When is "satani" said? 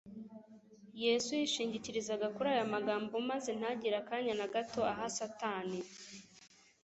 5.17-5.79